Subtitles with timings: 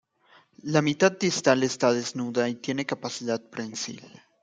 [0.63, 4.01] La mitad distal está desnuda y tiene capacidad prensil.